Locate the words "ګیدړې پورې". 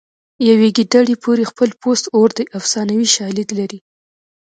0.75-1.43